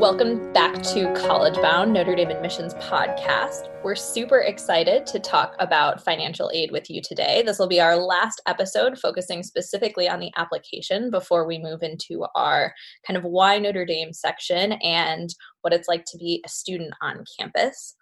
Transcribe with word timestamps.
Welcome 0.00 0.50
back 0.54 0.82
to 0.94 1.12
College 1.12 1.56
Bound 1.56 1.92
Notre 1.92 2.16
Dame 2.16 2.30
Admissions 2.30 2.72
Podcast. 2.72 3.68
We're 3.84 3.94
super 3.94 4.38
excited 4.38 5.04
to 5.04 5.18
talk 5.18 5.54
about 5.58 6.02
financial 6.02 6.50
aid 6.54 6.72
with 6.72 6.88
you 6.88 7.02
today. 7.02 7.42
This 7.44 7.58
will 7.58 7.68
be 7.68 7.82
our 7.82 7.96
last 7.96 8.40
episode 8.46 8.98
focusing 8.98 9.42
specifically 9.42 10.08
on 10.08 10.18
the 10.18 10.32
application 10.38 11.10
before 11.10 11.46
we 11.46 11.58
move 11.58 11.82
into 11.82 12.24
our 12.34 12.72
kind 13.06 13.18
of 13.18 13.24
why 13.24 13.58
Notre 13.58 13.84
Dame 13.84 14.14
section 14.14 14.72
and 14.82 15.34
what 15.60 15.74
it's 15.74 15.86
like 15.86 16.06
to 16.06 16.16
be 16.16 16.42
a 16.46 16.48
student 16.48 16.94
on 17.02 17.22
campus. 17.38 17.94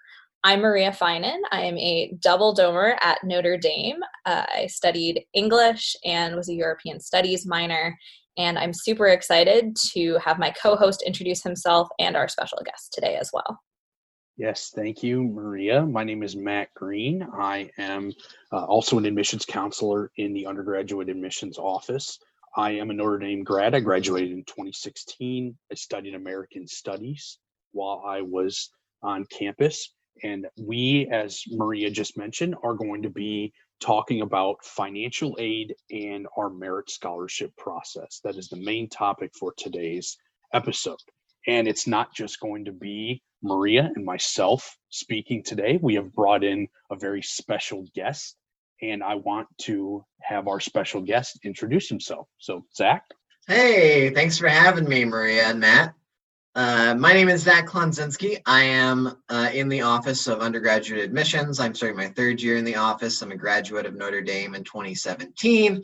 I'm 0.45 0.61
Maria 0.61 0.93
Finan. 0.93 1.41
I 1.51 1.63
am 1.63 1.77
a 1.79 2.15
double 2.21 2.55
domer 2.55 2.97
at 3.01 3.25
Notre 3.25 3.57
Dame. 3.57 3.99
Uh, 4.25 4.47
I 4.55 4.69
studied 4.69 5.25
English 5.35 5.97
and 6.05 6.37
was 6.37 6.49
a 6.49 6.55
European 6.55 7.01
Studies 7.01 7.45
minor. 7.45 7.99
And 8.39 8.57
I'm 8.57 8.73
super 8.73 9.09
excited 9.09 9.77
to 9.93 10.17
have 10.25 10.39
my 10.39 10.51
co 10.51 10.77
host 10.77 11.03
introduce 11.05 11.43
himself 11.43 11.89
and 11.99 12.17
our 12.17 12.29
special 12.29 12.59
guest 12.65 12.93
today 12.93 13.17
as 13.17 13.31
well. 13.33 13.59
Yes, 14.37 14.71
thank 14.73 15.03
you, 15.03 15.25
Maria. 15.25 15.85
My 15.85 16.05
name 16.05 16.23
is 16.23 16.37
Matt 16.37 16.73
Green. 16.75 17.27
I 17.35 17.69
am 17.77 18.13
uh, 18.53 18.65
also 18.67 18.97
an 18.97 19.05
admissions 19.05 19.45
counselor 19.45 20.13
in 20.17 20.33
the 20.33 20.47
undergraduate 20.47 21.09
admissions 21.09 21.59
office. 21.59 22.21
I 22.57 22.71
am 22.71 22.91
a 22.91 22.95
Notre 22.95 23.19
Dame 23.19 23.43
grad. 23.43 23.75
I 23.75 23.81
graduated 23.81 24.31
in 24.31 24.45
2016. 24.45 25.59
I 25.71 25.75
studied 25.75 26.15
American 26.15 26.69
Studies 26.69 27.39
while 27.73 28.05
I 28.07 28.23
was 28.23 28.71
on 29.03 29.27
campus. 29.27 29.93
And 30.23 30.47
we, 30.57 31.09
as 31.11 31.43
Maria 31.51 31.91
just 31.91 32.17
mentioned, 32.17 32.55
are 32.63 32.75
going 32.75 33.03
to 33.03 33.11
be 33.11 33.53
talking 33.81 34.23
about 34.23 34.65
financial 34.65 35.37
aid 35.39 35.75
and 35.91 36.27
our 36.37 36.51
merit 36.51 36.91
scholarship 36.91 37.57
process. 37.57 38.21
That 38.25 38.37
is 38.37 38.49
the 38.49 38.57
main 38.57 38.89
topic 38.89 39.33
for 39.39 39.55
today's 39.57 40.17
episode. 40.53 40.99
And 41.47 41.69
it's 41.69 41.87
not 41.87 42.15
just 42.15 42.41
going 42.41 42.65
to 42.67 42.73
be 42.73 43.23
Maria 43.43 43.91
and 43.95 44.05
myself 44.05 44.77
speaking 44.91 45.43
today. 45.43 45.79
We 45.81 45.95
have 45.95 46.13
brought 46.13 46.45
in 46.45 46.69
a 46.91 46.97
very 46.97 47.23
special 47.23 47.87
guest, 47.95 48.37
and 48.83 49.03
I 49.03 49.15
want 49.15 49.47
to 49.63 50.05
have 50.23 50.49
our 50.49 50.61
special 50.61 51.01
guest 51.01 51.39
introduce 51.45 51.89
himself. 51.89 52.29
So, 52.39 52.65
Zach. 52.77 53.05
Hey, 53.47 54.11
thanks 54.11 54.39
for 54.39 54.49
having 54.49 54.89
me, 54.89 55.05
Maria 55.05 55.45
and 55.45 55.61
Matt. 55.61 55.95
Uh, 56.55 56.95
my 56.99 57.13
name 57.13 57.29
is 57.29 57.43
Zach 57.43 57.67
Klonzinski. 57.67 58.41
I 58.47 58.63
am 58.63 59.17
uh, 59.29 59.51
in 59.53 59.69
the 59.69 59.83
Office 59.83 60.27
of 60.27 60.41
Undergraduate 60.41 61.01
Admissions. 61.01 61.61
I'm 61.61 61.75
starting 61.75 61.97
my 61.97 62.09
third 62.09 62.41
year 62.41 62.57
in 62.57 62.65
the 62.65 62.77
office. 62.77 63.21
I'm 63.21 63.33
a 63.33 63.37
graduate 63.37 63.87
of 63.87 63.95
Notre 63.95 64.23
Dame 64.23 64.55
in 64.55 64.65
2017. 64.65 65.83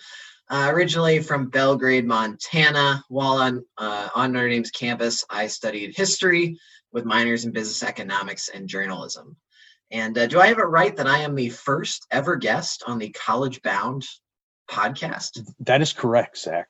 Uh, 0.51 0.69
originally 0.73 1.21
from 1.21 1.49
Belgrade, 1.49 2.07
Montana. 2.07 3.03
While 3.09 3.35
on, 3.35 3.65
uh, 3.79 4.09
on 4.15 4.33
Notre 4.33 4.49
Dame's 4.49 4.71
campus, 4.71 5.25
I 5.31 5.47
studied 5.47 5.95
history 5.97 6.59
with 6.93 7.05
minors 7.05 7.45
in 7.45 7.53
business 7.53 7.83
economics 7.83 8.49
and 8.49 8.69
journalism. 8.69 9.37
And 9.91 10.17
uh, 10.17 10.27
do 10.27 10.41
I 10.41 10.49
have 10.49 10.59
it 10.59 10.63
right 10.63 10.97
that 10.97 11.07
I 11.07 11.19
am 11.19 11.35
the 11.35 11.51
first 11.51 12.07
ever 12.11 12.37
guest 12.37 12.83
on 12.87 12.99
the 12.99 13.11
College 13.11 13.63
Bound 13.63 14.05
podcast? 14.71 15.41
That 15.61 15.83
is 15.83 15.93
correct, 15.93 16.39
Zach. 16.39 16.69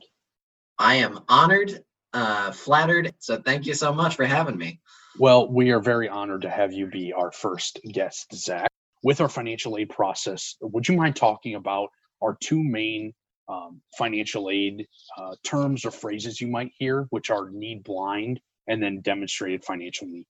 I 0.79 0.97
am 0.97 1.21
honored 1.29 1.83
uh, 2.15 2.53
flattered. 2.53 3.13
So 3.19 3.37
thank 3.37 3.67
you 3.67 3.75
so 3.75 3.93
much 3.93 4.17
for 4.17 4.25
having 4.25 4.57
me. 4.57 4.81
Well, 5.19 5.53
we 5.53 5.71
are 5.71 5.81
very 5.81 6.09
honored 6.09 6.43
to 6.43 6.51
have 6.51 6.73
you 6.73 6.87
be 6.87 7.13
our 7.13 7.31
first 7.31 7.81
guest, 7.93 8.35
Zach. 8.35 8.69
With 9.03 9.21
our 9.21 9.29
financial 9.29 9.77
aid 9.77 9.91
process, 9.91 10.57
would 10.63 10.89
you 10.89 10.97
mind 10.97 11.15
talking 11.15 11.57
about 11.57 11.91
our 12.23 12.37
two 12.41 12.63
main 12.63 13.13
um, 13.49 13.83
financial 13.99 14.49
aid 14.49 14.87
uh, 15.19 15.35
terms 15.45 15.85
or 15.85 15.91
phrases 15.91 16.41
you 16.41 16.49
might 16.49 16.73
hear, 16.79 17.07
which 17.11 17.31
are 17.31 17.51
need 17.51 17.85
blind 17.85 18.41
and 18.67 18.83
then 18.83 19.03
demonstrated 19.03 19.63
financial 19.63 20.07
need? 20.07 20.27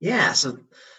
Yeah, 0.00 0.32
so 0.32 0.58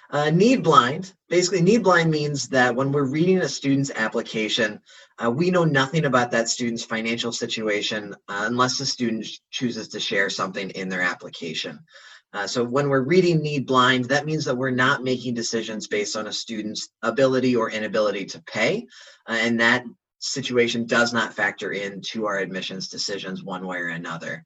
uh, 0.10 0.30
need 0.30 0.64
blind, 0.64 1.14
basically, 1.30 1.62
need 1.62 1.84
blind 1.84 2.12
means 2.12 2.50
that 2.50 2.76
when 2.76 2.92
we're 2.92 3.04
reading 3.06 3.40
a 3.40 3.50
student's 3.50 3.92
application, 3.92 4.82
uh, 5.24 5.32
we 5.32 5.52
know 5.52 5.64
nothing 5.64 6.06
about 6.06 6.32
that 6.32 6.50
student's 6.50 6.84
financial 6.84 7.32
situation 7.32 8.14
uh, 8.28 8.46
unless 8.48 8.78
the 8.78 8.86
student 8.86 9.26
chooses 9.52 9.90
to 9.90 10.00
share 10.00 10.30
something 10.30 10.70
in 10.72 10.90
their 10.90 11.02
application. 11.02 11.80
Uh, 12.34 12.46
so 12.46 12.64
when 12.64 12.90
we're 12.90 13.02
reading 13.02 13.42
need 13.42 13.66
blind, 13.66 14.06
that 14.06 14.26
means 14.26 14.44
that 14.46 14.58
we're 14.58 14.70
not 14.70 15.04
making 15.04 15.34
decisions 15.34 15.88
based 15.88 16.18
on 16.18 16.28
a 16.28 16.34
student's 16.34 16.90
ability 17.02 17.56
or 17.56 17.72
inability 17.72 18.26
to 18.26 18.44
pay, 18.44 18.86
uh, 19.28 19.38
and 19.40 19.60
that 19.60 19.86
situation 20.20 20.86
does 20.86 21.14
not 21.14 21.34
factor 21.34 21.72
into 21.72 22.26
our 22.26 22.40
admissions 22.40 22.90
decisions 22.90 23.44
one 23.44 23.66
way 23.66 23.78
or 23.78 23.88
another. 23.88 24.44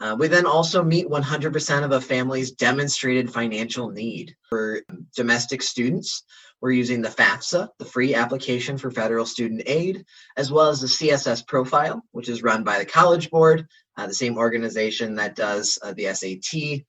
Uh, 0.00 0.16
we 0.18 0.28
then 0.28 0.46
also 0.46 0.82
meet 0.82 1.08
100% 1.08 1.84
of 1.84 1.92
a 1.92 2.00
family's 2.00 2.52
demonstrated 2.52 3.32
financial 3.32 3.90
need. 3.90 4.36
For 4.48 4.82
domestic 5.16 5.62
students, 5.62 6.22
we're 6.60 6.72
using 6.72 7.02
the 7.02 7.08
FAFSA, 7.08 7.68
the 7.78 7.84
free 7.84 8.14
application 8.14 8.78
for 8.78 8.90
federal 8.90 9.26
student 9.26 9.62
aid, 9.66 10.04
as 10.36 10.52
well 10.52 10.68
as 10.68 10.80
the 10.80 10.86
CSS 10.86 11.46
profile, 11.46 12.02
which 12.12 12.28
is 12.28 12.42
run 12.42 12.64
by 12.64 12.78
the 12.78 12.84
College 12.84 13.30
Board, 13.30 13.66
uh, 13.96 14.06
the 14.06 14.14
same 14.14 14.38
organization 14.38 15.16
that 15.16 15.36
does 15.36 15.78
uh, 15.82 15.92
the 15.94 16.12
SAT. 16.14 16.82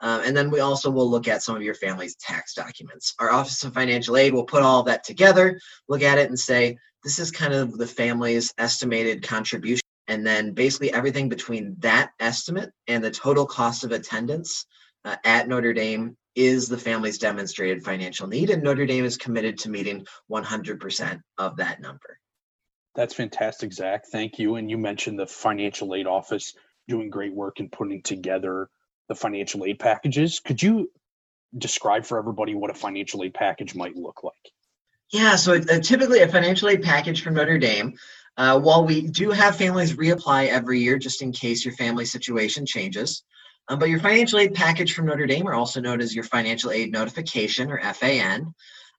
Uh, 0.00 0.22
and 0.24 0.36
then 0.36 0.50
we 0.50 0.60
also 0.60 0.90
will 0.90 1.10
look 1.10 1.28
at 1.28 1.42
some 1.42 1.56
of 1.56 1.62
your 1.62 1.74
family's 1.74 2.16
tax 2.16 2.54
documents. 2.54 3.14
Our 3.18 3.30
Office 3.30 3.62
of 3.64 3.74
Financial 3.74 4.16
Aid 4.16 4.34
will 4.34 4.44
put 4.44 4.62
all 4.62 4.82
that 4.84 5.04
together, 5.04 5.58
look 5.88 6.02
at 6.02 6.18
it, 6.18 6.28
and 6.28 6.38
say, 6.38 6.76
this 7.02 7.18
is 7.18 7.30
kind 7.30 7.52
of 7.52 7.76
the 7.76 7.86
family's 7.86 8.52
estimated 8.58 9.22
contribution 9.22 9.83
and 10.08 10.26
then 10.26 10.52
basically 10.52 10.92
everything 10.92 11.28
between 11.28 11.76
that 11.80 12.10
estimate 12.20 12.70
and 12.88 13.02
the 13.02 13.10
total 13.10 13.46
cost 13.46 13.84
of 13.84 13.92
attendance 13.92 14.66
uh, 15.04 15.16
at 15.24 15.48
Notre 15.48 15.72
Dame 15.72 16.16
is 16.34 16.68
the 16.68 16.78
family's 16.78 17.18
demonstrated 17.18 17.84
financial 17.84 18.26
need, 18.26 18.50
and 18.50 18.62
Notre 18.62 18.86
Dame 18.86 19.04
is 19.04 19.16
committed 19.16 19.58
to 19.58 19.70
meeting 19.70 20.06
100% 20.30 21.20
of 21.38 21.56
that 21.56 21.80
number. 21.80 22.18
That's 22.94 23.14
fantastic, 23.14 23.72
Zach. 23.72 24.04
Thank 24.10 24.38
you. 24.38 24.56
And 24.56 24.70
you 24.70 24.78
mentioned 24.78 25.18
the 25.18 25.26
financial 25.26 25.94
aid 25.94 26.06
office 26.06 26.54
doing 26.88 27.10
great 27.10 27.32
work 27.32 27.60
in 27.60 27.68
putting 27.68 28.02
together 28.02 28.68
the 29.08 29.14
financial 29.14 29.64
aid 29.64 29.78
packages. 29.78 30.40
Could 30.40 30.62
you 30.62 30.90
describe 31.56 32.04
for 32.04 32.18
everybody 32.18 32.54
what 32.54 32.70
a 32.70 32.74
financial 32.74 33.22
aid 33.22 33.34
package 33.34 33.74
might 33.74 33.96
look 33.96 34.22
like? 34.22 34.34
Yeah, 35.10 35.36
so 35.36 35.54
uh, 35.54 35.80
typically 35.80 36.20
a 36.20 36.28
financial 36.28 36.68
aid 36.68 36.82
package 36.82 37.22
from 37.22 37.34
Notre 37.34 37.58
Dame 37.58 37.94
uh, 38.36 38.58
while 38.58 38.84
we 38.84 39.02
do 39.02 39.30
have 39.30 39.56
families 39.56 39.94
reapply 39.94 40.48
every 40.48 40.80
year 40.80 40.98
just 40.98 41.22
in 41.22 41.32
case 41.32 41.64
your 41.64 41.74
family 41.74 42.04
situation 42.04 42.66
changes, 42.66 43.22
um, 43.68 43.78
but 43.78 43.88
your 43.88 44.00
financial 44.00 44.38
aid 44.38 44.54
package 44.54 44.92
from 44.92 45.06
Notre 45.06 45.26
Dame, 45.26 45.48
or 45.48 45.54
also 45.54 45.80
known 45.80 46.00
as 46.00 46.14
your 46.14 46.24
financial 46.24 46.70
aid 46.70 46.92
notification 46.92 47.70
or 47.70 47.80
FAN, 47.94 48.52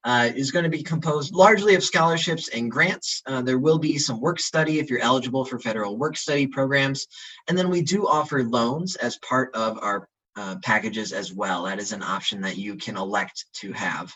uh, 0.04 0.30
is 0.34 0.50
going 0.50 0.62
to 0.62 0.70
be 0.70 0.82
composed 0.82 1.34
largely 1.34 1.74
of 1.74 1.82
scholarships 1.82 2.48
and 2.48 2.70
grants. 2.70 3.22
Uh, 3.26 3.42
there 3.42 3.58
will 3.58 3.78
be 3.78 3.98
some 3.98 4.20
work 4.20 4.38
study 4.38 4.78
if 4.78 4.88
you're 4.88 5.00
eligible 5.00 5.44
for 5.44 5.58
federal 5.58 5.98
work 5.98 6.16
study 6.16 6.46
programs. 6.46 7.06
And 7.48 7.58
then 7.58 7.68
we 7.68 7.82
do 7.82 8.06
offer 8.06 8.44
loans 8.44 8.96
as 8.96 9.18
part 9.18 9.54
of 9.54 9.78
our 9.82 10.08
uh, 10.36 10.56
packages 10.62 11.12
as 11.12 11.32
well. 11.32 11.64
That 11.64 11.78
is 11.78 11.92
an 11.92 12.02
option 12.02 12.40
that 12.42 12.56
you 12.56 12.76
can 12.76 12.96
elect 12.96 13.46
to 13.54 13.72
have. 13.72 14.14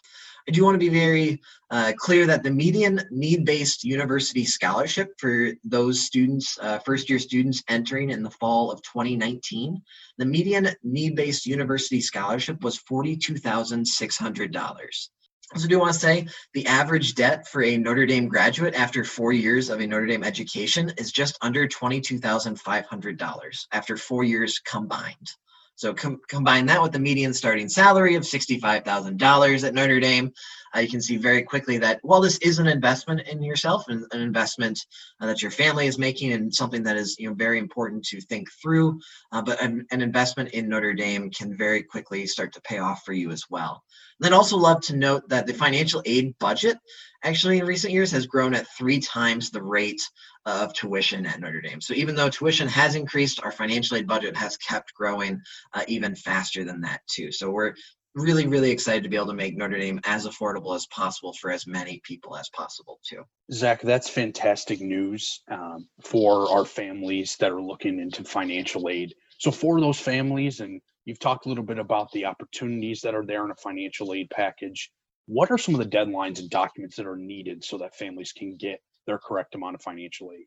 I 0.49 0.53
do 0.53 0.65
want 0.65 0.75
to 0.75 0.79
be 0.79 0.89
very 0.89 1.41
uh, 1.71 1.93
clear 1.97 2.27
that 2.27 2.43
the 2.43 2.51
median 2.51 3.03
need-based 3.11 3.85
university 3.85 4.45
scholarship 4.45 5.13
for 5.19 5.53
those 5.65 6.03
students, 6.03 6.59
uh, 6.61 6.81
first-year 6.81 7.19
students 7.19 7.63
entering 7.69 8.11
in 8.11 8.23
the 8.23 8.31
fall 8.31 8.71
of 8.71 8.83
2019, 8.83 9.83
the 10.19 10.27
median 10.27 10.69
need-based 10.83 11.47
university 11.47 12.01
scholarship 12.01 12.63
was 12.65 12.79
$42,600. 12.79 15.09
Also, 15.53 15.67
do 15.67 15.81
want 15.81 15.93
to 15.93 15.99
say 15.99 16.29
the 16.55 16.65
average 16.67 17.17
debt 17.17 17.49
for 17.49 17.61
a 17.63 17.77
Notre 17.77 18.07
Dame 18.07 18.29
graduate 18.29 18.75
after 18.75 19.03
four 19.03 19.33
years 19.33 19.69
of 19.69 19.81
a 19.81 19.87
Notre 19.87 20.07
Dame 20.07 20.23
education 20.23 20.93
is 20.97 21.11
just 21.11 21.37
under 21.43 21.67
$22,500 21.67 23.67
after 23.73 23.97
four 23.97 24.23
years 24.23 24.61
combined. 24.61 25.35
So 25.81 25.95
com- 25.95 26.21
combine 26.29 26.67
that 26.67 26.83
with 26.83 26.93
the 26.93 26.99
median 26.99 27.33
starting 27.33 27.67
salary 27.67 28.15
of 28.15 28.23
$65,000 28.23 29.65
at 29.67 29.73
Notre 29.73 29.99
Dame, 29.99 30.31
uh, 30.77 30.81
you 30.81 30.89
can 30.91 31.01
see 31.01 31.17
very 31.17 31.43
quickly 31.43 31.79
that 31.79 32.01
while 32.03 32.21
this 32.21 32.37
is 32.43 32.59
an 32.59 32.67
investment 32.67 33.23
in 33.27 33.43
yourself 33.43 33.85
and 33.89 34.05
an 34.13 34.21
investment 34.21 34.79
uh, 35.23 35.27
that 35.27 35.41
your 35.41 35.51
family 35.51 35.87
is 35.87 35.99
making 35.99 36.35
and 36.35 36.55
something 36.55 36.83
that 36.83 36.99
is 36.99 37.17
you 37.19 37.31
know 37.31 37.35
very 37.35 37.59
important 37.59 38.05
to 38.05 38.21
think 38.21 38.51
through, 38.61 39.01
uh, 39.33 39.41
but 39.41 39.59
an, 39.63 39.87
an, 39.91 40.03
investment 40.03 40.51
in 40.51 40.69
Notre 40.69 40.93
Dame 40.93 41.31
can 41.31 41.57
very 41.57 41.83
quickly 41.83 42.27
start 42.27 42.53
to 42.53 42.61
pay 42.61 42.77
off 42.77 43.03
for 43.07 43.15
you 43.15 43.31
as 43.31 43.45
well. 43.49 43.83
And 44.19 44.27
then 44.27 44.35
also 44.35 44.59
love 44.59 44.83
to 44.83 44.97
note 44.97 45.31
that 45.31 45.47
the 45.47 45.55
financial 45.55 46.03
aid 46.05 46.39
budget 46.39 46.77
actually 47.25 47.59
in 47.59 47.65
recent 47.65 47.95
years 47.95 48.11
has 48.13 48.27
grown 48.27 48.55
at 48.55 48.67
three 48.77 49.01
times 49.01 49.51
the 49.51 49.63
rate 49.63 50.03
of 50.47 50.73
tuition 50.73 51.27
at 51.27 51.41
Notre 51.41 51.61
Dame. 51.61 51.81
So 51.81 51.95
even 51.95 52.15
though 52.15 52.29
tuition 52.29 52.69
has 52.69 52.95
increased, 52.95 53.43
our 53.43 53.53
financial 53.53 53.97
aid 53.97 54.07
budget 54.07 54.37
has 54.37 54.57
kept 54.57 54.95
growing 54.95 55.41
uh, 55.75 55.85
even 55.89 56.15
faster 56.15 56.65
than 56.65 56.81
that 56.83 57.01
too. 57.07 57.31
So 57.33 57.51
we're 57.51 57.75
really, 58.15 58.47
really 58.47 58.71
excited 58.71 59.03
to 59.05 59.09
be 59.09 59.17
able 59.17 59.29
to 59.29 59.35
make 59.35 59.57
Notre 59.57 59.79
Dame 59.79 60.01
as 60.05 60.27
affordable 60.27 60.75
as 60.75 60.87
possible 60.87 61.33
for 61.35 61.51
as 61.51 61.67
many 61.67 62.01
people 62.05 62.37
as 62.37 62.49
possible 62.51 62.99
too. 63.09 63.23
Zach, 63.53 63.83
that's 63.83 64.09
fantastic 64.09 64.81
news 64.81 65.43
um, 65.51 65.87
for 66.03 66.51
our 66.51 66.65
families 66.65 67.37
that 67.39 67.53
are 67.53 67.63
looking 67.63 68.01
into 68.01 68.25
financial 68.25 68.89
aid. 68.89 69.15
So 69.39 69.51
for 69.51 69.81
those 69.81 70.01
families 70.01 70.61
and 70.61 70.81
You've 71.05 71.19
talked 71.19 71.47
a 71.47 71.49
little 71.49 71.65
bit 71.65 71.79
about 71.79 72.13
the 72.13 72.27
opportunities 72.27 73.01
that 73.01 73.15
are 73.15 73.25
there 73.25 73.45
in 73.45 73.51
a 73.51 73.57
financial 73.57 74.13
aid 74.13 74.31
package. 74.31 74.91
What 75.27 75.51
are 75.51 75.59
some 75.59 75.75
of 75.75 75.81
the 75.81 75.97
deadlines 75.97 76.39
and 76.39 76.51
documents 76.51 76.97
that 76.97 77.07
are 77.07 77.17
needed 77.17 77.65
so 77.65 77.79
that 77.79 77.97
families 77.97 78.33
can 78.33 78.57
get 78.57 78.81
their 79.11 79.19
correct 79.19 79.57
amount 79.57 79.75
of 79.75 79.83
financial 79.83 80.31
aid? 80.33 80.47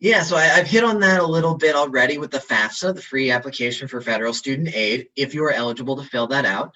Yeah, 0.00 0.22
so 0.22 0.36
I, 0.36 0.44
have 0.44 0.68
hit 0.68 0.84
on 0.84 1.00
that 1.00 1.20
a 1.20 1.26
little 1.26 1.56
bit 1.56 1.74
already 1.74 2.18
with 2.18 2.30
the 2.30 2.38
FAFSA, 2.38 2.94
the 2.94 3.02
free 3.02 3.32
application 3.32 3.88
for 3.88 4.00
federal 4.00 4.32
student 4.32 4.72
aid, 4.72 5.08
if 5.16 5.34
you 5.34 5.42
are 5.42 5.50
eligible 5.50 5.96
to 5.96 6.08
fill 6.08 6.28
that 6.28 6.44
out, 6.44 6.72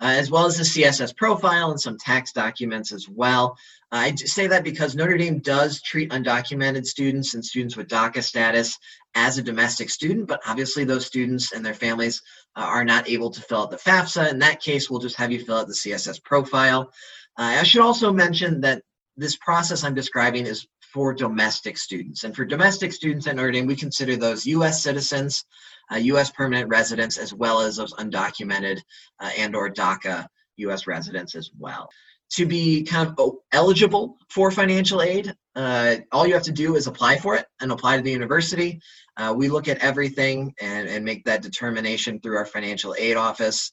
uh, 0.00 0.06
as 0.06 0.30
well 0.30 0.46
as 0.46 0.56
the 0.56 0.62
CSS 0.62 1.14
profile 1.14 1.70
and 1.70 1.78
some 1.78 1.98
tax 1.98 2.32
documents 2.32 2.90
as 2.90 3.06
well. 3.10 3.58
Uh, 3.92 3.96
I 3.96 4.14
say 4.14 4.46
that 4.46 4.64
because 4.64 4.96
Notre 4.96 5.18
Dame 5.18 5.40
does 5.40 5.82
treat 5.82 6.10
undocumented 6.12 6.86
students 6.86 7.34
and 7.34 7.44
students 7.44 7.76
with 7.76 7.88
DACA 7.88 8.22
status 8.22 8.78
as 9.14 9.36
a 9.36 9.42
domestic 9.42 9.90
student, 9.90 10.26
but 10.26 10.40
obviously 10.46 10.84
those 10.84 11.04
students 11.04 11.52
and 11.52 11.64
their 11.64 11.74
families 11.74 12.22
uh, 12.56 12.60
are 12.60 12.86
not 12.86 13.06
able 13.06 13.30
to 13.32 13.42
fill 13.42 13.64
out 13.64 13.70
the 13.70 13.76
FAFSA. 13.76 14.30
In 14.30 14.38
that 14.38 14.62
case, 14.62 14.88
we'll 14.88 15.00
just 15.00 15.16
have 15.16 15.30
you 15.30 15.44
fill 15.44 15.58
out 15.58 15.66
the 15.66 15.74
CSS 15.74 16.24
profile. 16.24 16.90
Uh, 17.38 17.56
I 17.60 17.64
should 17.64 17.82
also 17.82 18.12
mention 18.12 18.62
that 18.62 18.82
this 19.16 19.36
process 19.36 19.84
I'm 19.84 19.94
describing 19.94 20.46
is 20.46 20.66
for 20.92 21.14
domestic 21.14 21.78
students. 21.78 22.24
And 22.24 22.34
for 22.34 22.44
domestic 22.44 22.92
students 22.92 23.26
at 23.26 23.36
Notre 23.36 23.50
Dame, 23.50 23.66
we 23.66 23.76
consider 23.76 24.16
those 24.16 24.46
U.S. 24.46 24.82
citizens, 24.82 25.44
uh, 25.90 25.96
U.S. 25.96 26.30
permanent 26.30 26.68
residents, 26.68 27.18
as 27.18 27.32
well 27.32 27.60
as 27.60 27.76
those 27.76 27.94
undocumented 27.94 28.80
uh, 29.20 29.30
and 29.38 29.56
or 29.56 29.70
DACA 29.70 30.26
U.S. 30.58 30.86
residents 30.86 31.34
as 31.34 31.50
well. 31.58 31.88
To 32.32 32.46
be 32.46 32.82
kind 32.84 33.14
of 33.18 33.36
eligible 33.52 34.16
for 34.30 34.50
financial 34.50 35.02
aid, 35.02 35.34
uh, 35.54 35.96
all 36.12 36.26
you 36.26 36.32
have 36.34 36.44
to 36.44 36.52
do 36.52 36.76
is 36.76 36.86
apply 36.86 37.18
for 37.18 37.36
it 37.36 37.46
and 37.60 37.70
apply 37.72 37.96
to 37.96 38.02
the 38.02 38.10
university. 38.10 38.80
Uh, 39.18 39.34
we 39.36 39.48
look 39.48 39.68
at 39.68 39.78
everything 39.78 40.54
and, 40.60 40.88
and 40.88 41.04
make 41.04 41.24
that 41.24 41.42
determination 41.42 42.20
through 42.20 42.36
our 42.36 42.46
financial 42.46 42.94
aid 42.98 43.16
office. 43.16 43.72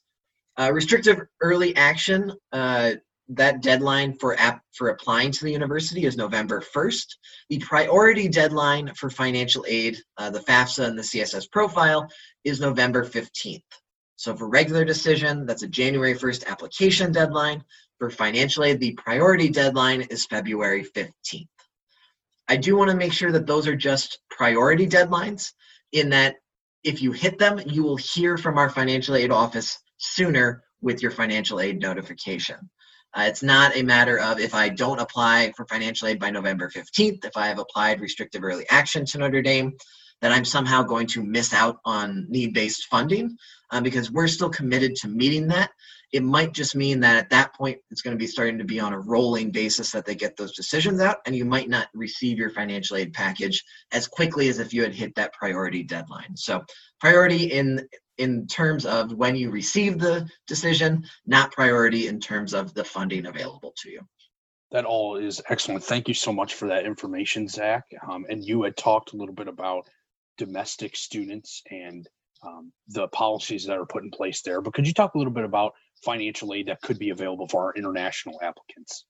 Uh, 0.57 0.71
restrictive 0.73 1.21
early 1.41 1.73
action 1.77 2.33
uh, 2.51 2.91
that 3.29 3.61
deadline 3.61 4.13
for 4.13 4.39
app 4.39 4.61
for 4.73 4.89
applying 4.89 5.31
to 5.31 5.45
the 5.45 5.51
university 5.51 6.05
is 6.05 6.17
November 6.17 6.61
1st. 6.75 7.05
The 7.49 7.59
priority 7.59 8.27
deadline 8.27 8.91
for 8.95 9.09
financial 9.09 9.65
aid, 9.67 9.97
uh, 10.17 10.31
the 10.31 10.39
FAFSA 10.39 10.85
and 10.87 10.97
the 10.97 11.03
CSS 11.03 11.49
profile, 11.51 12.09
is 12.43 12.59
November 12.59 13.05
15th. 13.05 13.61
So 14.15 14.35
for 14.35 14.49
regular 14.49 14.83
decision, 14.83 15.45
that's 15.45 15.63
a 15.63 15.67
January 15.67 16.15
1st 16.15 16.47
application 16.47 17.11
deadline. 17.11 17.63
For 17.99 18.09
financial 18.09 18.63
aid, 18.63 18.79
the 18.79 18.93
priority 18.93 19.49
deadline 19.49 20.01
is 20.01 20.25
February 20.25 20.83
15th. 20.83 21.47
I 22.47 22.57
do 22.57 22.75
want 22.75 22.89
to 22.89 22.97
make 22.97 23.13
sure 23.13 23.31
that 23.31 23.45
those 23.45 23.67
are 23.67 23.75
just 23.75 24.19
priority 24.31 24.87
deadlines 24.87 25.51
in 25.91 26.09
that 26.09 26.37
if 26.83 27.01
you 27.01 27.11
hit 27.11 27.37
them, 27.37 27.61
you 27.65 27.83
will 27.83 27.97
hear 27.97 28.37
from 28.37 28.57
our 28.57 28.69
financial 28.69 29.15
aid 29.15 29.31
office 29.31 29.77
sooner 29.97 30.63
with 30.81 31.01
your 31.01 31.11
financial 31.11 31.59
aid 31.59 31.79
notification. 31.79 32.69
Uh, 33.13 33.23
it's 33.23 33.41
not 33.41 33.75
a 33.75 33.83
matter 33.83 34.19
of 34.19 34.39
if 34.39 34.53
I 34.53 34.69
don't 34.69 34.99
apply 34.99 35.53
for 35.55 35.65
financial 35.65 36.07
aid 36.07 36.19
by 36.19 36.29
November 36.29 36.69
15th, 36.69 37.25
if 37.25 37.35
I 37.35 37.47
have 37.47 37.59
applied 37.59 38.01
restrictive 38.01 38.43
early 38.43 38.65
action 38.69 39.05
to 39.07 39.17
Notre 39.17 39.41
Dame, 39.41 39.73
that 40.21 40.31
I'm 40.31 40.45
somehow 40.45 40.83
going 40.83 41.07
to 41.07 41.23
miss 41.23 41.53
out 41.53 41.77
on 41.85 42.27
need 42.29 42.53
based 42.53 42.85
funding 42.85 43.37
um, 43.71 43.83
because 43.83 44.11
we're 44.11 44.27
still 44.27 44.49
committed 44.49 44.95
to 44.97 45.07
meeting 45.07 45.47
that. 45.47 45.71
It 46.11 46.23
might 46.23 46.53
just 46.53 46.75
mean 46.75 47.01
that 47.01 47.17
at 47.17 47.29
that 47.29 47.53
point 47.53 47.79
it's 47.91 48.01
going 48.01 48.15
to 48.15 48.19
be 48.19 48.27
starting 48.27 48.57
to 48.57 48.63
be 48.63 48.79
on 48.79 48.93
a 48.93 48.99
rolling 48.99 49.51
basis 49.51 49.91
that 49.91 50.05
they 50.05 50.15
get 50.15 50.35
those 50.37 50.55
decisions 50.55 51.01
out, 51.01 51.17
and 51.25 51.35
you 51.35 51.45
might 51.45 51.69
not 51.69 51.87
receive 51.93 52.37
your 52.37 52.49
financial 52.49 52.97
aid 52.97 53.13
package 53.13 53.63
as 53.91 54.07
quickly 54.07 54.49
as 54.49 54.59
if 54.59 54.73
you 54.73 54.81
had 54.81 54.93
hit 54.93 55.15
that 55.15 55.33
priority 55.33 55.83
deadline. 55.83 56.35
So, 56.35 56.63
priority 56.99 57.45
in 57.45 57.87
in 58.19 58.47
terms 58.47 58.85
of 58.85 59.13
when 59.13 59.35
you 59.35 59.49
receive 59.49 59.97
the 59.97 60.29
decision, 60.45 61.05
not 61.25 61.51
priority 61.51 62.07
in 62.07 62.19
terms 62.19 62.53
of 62.53 62.73
the 62.73 62.83
funding 62.83 63.25
available 63.25 63.73
to 63.77 63.89
you. 63.89 64.01
That 64.71 64.85
all 64.85 65.15
is 65.15 65.41
excellent. 65.49 65.83
Thank 65.83 66.07
you 66.07 66.13
so 66.13 66.31
much 66.31 66.53
for 66.53 66.67
that 66.67 66.85
information, 66.85 67.47
Zach. 67.47 67.85
Um, 68.07 68.25
and 68.29 68.43
you 68.43 68.61
had 68.63 68.77
talked 68.77 69.13
a 69.13 69.17
little 69.17 69.33
bit 69.33 69.47
about 69.47 69.87
domestic 70.37 70.95
students 70.95 71.63
and 71.71 72.07
um, 72.45 72.71
the 72.89 73.07
policies 73.07 73.65
that 73.65 73.77
are 73.77 73.85
put 73.85 74.03
in 74.03 74.11
place 74.11 74.41
there. 74.41 74.61
But 74.61 74.73
could 74.73 74.85
you 74.85 74.93
talk 74.93 75.15
a 75.15 75.17
little 75.17 75.33
bit 75.33 75.45
about 75.45 75.73
financial 76.03 76.53
aid 76.53 76.67
that 76.67 76.81
could 76.81 76.99
be 76.99 77.09
available 77.09 77.47
for 77.47 77.65
our 77.65 77.73
international 77.73 78.39
applicants? 78.43 79.05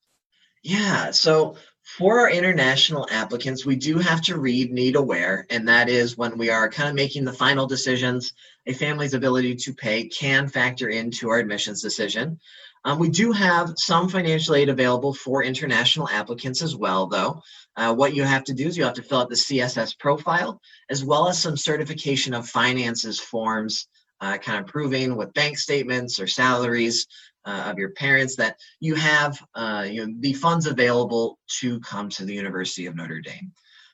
Yeah, 0.64 1.12
so 1.12 1.56
for 1.98 2.20
our 2.20 2.30
international 2.30 3.08
applicants, 3.10 3.66
we 3.66 3.76
do 3.76 3.98
have 3.98 4.22
to 4.22 4.38
read 4.38 4.72
need 4.72 4.96
aware, 4.96 5.48
and 5.50 5.68
that 5.68 5.90
is 5.90 6.18
when 6.18 6.38
we 6.38 6.50
are 6.50 6.70
kind 6.70 6.88
of 6.88 6.94
making 6.94 7.26
the 7.26 7.34
final 7.34 7.66
decisions, 7.66 8.34
a 8.68 8.74
family's 8.74 9.16
ability 9.16 9.56
to 9.56 9.74
pay 9.74 10.08
can 10.08 10.48
factor 10.48 10.90
into 10.90 11.30
our 11.30 11.40
admissions 11.40 11.82
decision. 11.82 12.40
Um, 12.86 13.00
we 13.00 13.10
do 13.10 13.32
have 13.32 13.74
some 13.76 14.08
financial 14.08 14.54
aid 14.56 14.70
available 14.70 15.14
for 15.14 15.44
international 15.44 16.08
applicants 16.08 16.62
as 16.62 16.76
well, 16.76 17.08
though. 17.08 17.42
Uh, 17.76 17.94
what 17.94 18.16
you 18.16 18.24
have 18.24 18.44
to 18.46 18.54
do 18.54 18.68
is 18.68 18.78
you 18.78 18.84
have 18.84 18.94
to 18.94 19.04
fill 19.04 19.22
out 19.22 19.30
the 19.30 19.36
CSS 19.36 19.98
profile, 19.98 20.62
as 20.92 21.04
well 21.04 21.28
as 21.28 21.42
some 21.42 21.58
certification 21.58 22.36
of 22.36 22.48
finances 22.48 23.20
forms, 23.20 23.88
uh, 24.22 24.38
kind 24.38 24.60
of 24.60 24.68
proving 24.68 25.16
with 25.16 25.34
bank 25.34 25.58
statements 25.58 26.20
or 26.20 26.28
salaries 26.28 27.08
uh, 27.46 27.66
of 27.68 27.78
your 27.78 27.92
parents 27.92 28.36
that 28.36 28.58
you 28.80 28.96
have 28.96 29.40
uh, 29.56 29.86
you 29.90 30.06
know, 30.06 30.14
the 30.20 30.34
funds 30.34 30.68
available 30.68 31.40
to 31.60 31.80
come 31.82 32.10
to 32.10 32.26
the 32.26 32.34
University 32.34 32.86
of 32.86 32.96
Notre 32.96 33.22
Dame. 33.22 33.52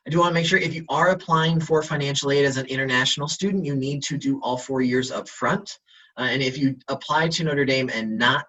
I 0.08 0.12
do 0.12 0.20
want 0.20 0.30
to 0.30 0.34
make 0.34 0.46
sure 0.46 0.60
if 0.60 0.76
you 0.76 0.86
are 0.90 1.10
applying 1.10 1.60
for 1.60 1.82
financial 1.82 2.32
aid 2.32 2.46
as 2.46 2.58
an 2.58 2.68
international 2.68 3.28
student, 3.28 3.66
you 3.66 3.76
need 3.76 4.04
to 4.04 4.18
do 4.18 4.40
all 4.42 4.58
four 4.58 4.82
years 4.82 5.12
up 5.12 5.28
front. 5.28 5.80
Uh, 6.18 6.28
and 6.30 6.44
if 6.44 6.58
you 6.58 6.78
apply 6.88 7.28
to 7.30 7.44
Notre 7.44 7.66
Dame 7.66 7.90
and 7.94 8.18
not 8.18 8.46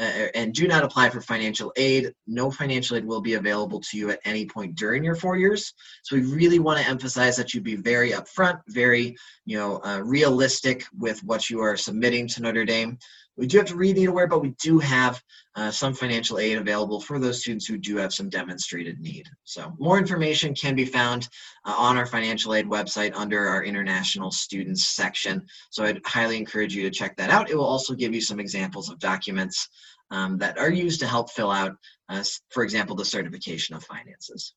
uh, 0.00 0.28
and 0.34 0.54
do 0.54 0.66
not 0.66 0.82
apply 0.82 1.10
for 1.10 1.20
financial 1.20 1.70
aid, 1.76 2.14
no 2.26 2.50
financial 2.50 2.96
aid 2.96 3.04
will 3.04 3.20
be 3.20 3.34
available 3.34 3.80
to 3.80 3.98
you 3.98 4.10
at 4.10 4.20
any 4.24 4.46
point 4.46 4.74
during 4.74 5.04
your 5.04 5.14
four 5.14 5.36
years. 5.36 5.74
So 6.04 6.16
we 6.16 6.22
really 6.22 6.58
want 6.58 6.80
to 6.80 6.88
emphasize 6.88 7.36
that 7.36 7.52
you 7.52 7.60
be 7.60 7.76
very 7.76 8.12
upfront, 8.12 8.60
very 8.68 9.14
you 9.44 9.58
know 9.58 9.80
uh, 9.84 10.00
realistic 10.02 10.86
with 10.98 11.22
what 11.22 11.50
you 11.50 11.60
are 11.60 11.76
submitting 11.76 12.28
to 12.28 12.42
Notre 12.42 12.64
Dame. 12.64 12.98
We 13.40 13.46
do 13.46 13.56
have 13.56 13.68
to 13.68 13.74
read 13.74 13.96
need 13.96 14.10
aware, 14.10 14.26
but 14.26 14.42
we 14.42 14.50
do 14.62 14.78
have 14.80 15.22
uh, 15.56 15.70
some 15.70 15.94
financial 15.94 16.38
aid 16.38 16.58
available 16.58 17.00
for 17.00 17.18
those 17.18 17.40
students 17.40 17.66
who 17.66 17.78
do 17.78 17.96
have 17.96 18.12
some 18.12 18.28
demonstrated 18.28 19.00
need. 19.00 19.26
So 19.44 19.72
more 19.78 19.96
information 19.96 20.54
can 20.54 20.76
be 20.76 20.84
found 20.84 21.26
uh, 21.64 21.74
on 21.74 21.96
our 21.96 22.04
financial 22.04 22.54
aid 22.54 22.66
website 22.66 23.14
under 23.14 23.48
our 23.48 23.64
international 23.64 24.30
students 24.30 24.90
section. 24.94 25.46
So 25.70 25.84
I'd 25.84 26.02
highly 26.04 26.36
encourage 26.36 26.74
you 26.74 26.82
to 26.82 26.90
check 26.90 27.16
that 27.16 27.30
out. 27.30 27.48
It 27.48 27.56
will 27.56 27.64
also 27.64 27.94
give 27.94 28.12
you 28.12 28.20
some 28.20 28.40
examples 28.40 28.90
of 28.90 28.98
documents 28.98 29.66
um, 30.10 30.36
that 30.36 30.58
are 30.58 30.70
used 30.70 31.00
to 31.00 31.06
help 31.06 31.30
fill 31.30 31.50
out, 31.50 31.74
uh, 32.10 32.22
for 32.50 32.62
example, 32.62 32.94
the 32.94 33.06
certification 33.06 33.74
of 33.74 33.82
finances. 33.84 34.52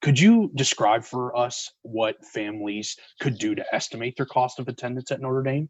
Could 0.00 0.18
you 0.18 0.50
describe 0.54 1.04
for 1.04 1.36
us 1.36 1.70
what 1.82 2.24
families 2.24 2.96
could 3.20 3.36
do 3.36 3.54
to 3.54 3.74
estimate 3.74 4.16
their 4.16 4.24
cost 4.24 4.58
of 4.58 4.68
attendance 4.68 5.10
at 5.10 5.20
Notre 5.20 5.42
Dame? 5.42 5.68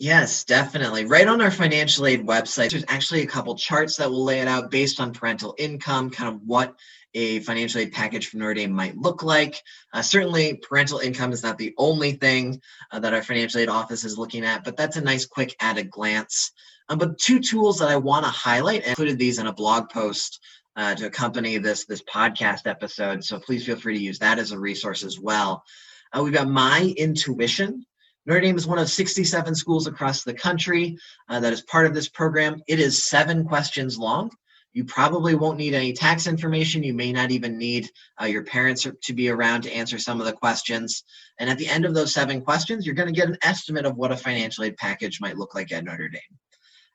Yes, 0.00 0.44
definitely. 0.44 1.06
Right 1.06 1.26
on 1.26 1.40
our 1.40 1.50
financial 1.50 2.06
aid 2.06 2.24
website, 2.24 2.70
there's 2.70 2.84
actually 2.86 3.22
a 3.22 3.26
couple 3.26 3.56
charts 3.56 3.96
that 3.96 4.08
will 4.08 4.22
lay 4.22 4.40
it 4.40 4.46
out 4.46 4.70
based 4.70 5.00
on 5.00 5.12
parental 5.12 5.56
income, 5.58 6.10
kind 6.10 6.32
of 6.32 6.40
what 6.46 6.76
a 7.14 7.40
financial 7.40 7.80
aid 7.80 7.92
package 7.92 8.28
from 8.28 8.38
Notre 8.38 8.54
Dame 8.54 8.70
might 8.70 8.96
look 8.96 9.24
like. 9.24 9.60
Uh, 9.92 10.02
certainly, 10.02 10.54
parental 10.54 11.00
income 11.00 11.32
is 11.32 11.42
not 11.42 11.58
the 11.58 11.74
only 11.78 12.12
thing 12.12 12.60
uh, 12.92 13.00
that 13.00 13.12
our 13.12 13.24
financial 13.24 13.60
aid 13.60 13.68
office 13.68 14.04
is 14.04 14.16
looking 14.16 14.44
at, 14.44 14.62
but 14.62 14.76
that's 14.76 14.96
a 14.96 15.00
nice 15.00 15.26
quick 15.26 15.56
at 15.60 15.78
a 15.78 15.82
glance. 15.82 16.52
Um, 16.88 16.98
but 16.98 17.18
two 17.18 17.40
tools 17.40 17.80
that 17.80 17.88
I 17.88 17.96
want 17.96 18.24
to 18.24 18.30
highlight, 18.30 18.86
I 18.86 18.90
included 18.90 19.18
these 19.18 19.40
in 19.40 19.48
a 19.48 19.52
blog 19.52 19.90
post 19.90 20.38
uh, 20.76 20.94
to 20.94 21.06
accompany 21.06 21.58
this 21.58 21.86
this 21.86 22.02
podcast 22.02 22.66
episode. 22.66 23.24
So 23.24 23.40
please 23.40 23.66
feel 23.66 23.76
free 23.76 23.98
to 23.98 24.04
use 24.04 24.20
that 24.20 24.38
as 24.38 24.52
a 24.52 24.58
resource 24.60 25.02
as 25.02 25.18
well. 25.18 25.64
Uh, 26.12 26.22
we've 26.22 26.32
got 26.32 26.46
MyinTuition, 26.46 27.80
Notre 28.28 28.42
Dame 28.42 28.58
is 28.58 28.66
one 28.66 28.78
of 28.78 28.90
67 28.90 29.54
schools 29.54 29.86
across 29.86 30.22
the 30.22 30.34
country 30.34 30.98
uh, 31.30 31.40
that 31.40 31.54
is 31.54 31.62
part 31.62 31.86
of 31.86 31.94
this 31.94 32.10
program. 32.10 32.60
It 32.68 32.78
is 32.78 33.04
seven 33.04 33.46
questions 33.46 33.96
long. 33.96 34.30
You 34.74 34.84
probably 34.84 35.34
won't 35.34 35.56
need 35.56 35.72
any 35.72 35.94
tax 35.94 36.26
information. 36.26 36.82
You 36.82 36.92
may 36.92 37.10
not 37.10 37.30
even 37.30 37.56
need 37.56 37.88
uh, 38.20 38.26
your 38.26 38.44
parents 38.44 38.86
to 39.02 39.12
be 39.14 39.30
around 39.30 39.62
to 39.62 39.72
answer 39.72 39.98
some 39.98 40.20
of 40.20 40.26
the 40.26 40.34
questions. 40.34 41.04
And 41.38 41.48
at 41.48 41.56
the 41.56 41.68
end 41.68 41.86
of 41.86 41.94
those 41.94 42.12
seven 42.12 42.42
questions, 42.42 42.84
you're 42.84 42.94
going 42.94 43.08
to 43.08 43.18
get 43.18 43.30
an 43.30 43.38
estimate 43.40 43.86
of 43.86 43.96
what 43.96 44.12
a 44.12 44.16
financial 44.16 44.64
aid 44.64 44.76
package 44.76 45.22
might 45.22 45.38
look 45.38 45.54
like 45.54 45.72
at 45.72 45.84
Notre 45.84 46.10
Dame. 46.10 46.20